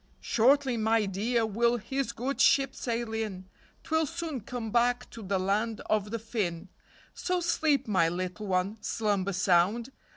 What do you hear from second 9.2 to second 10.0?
sound.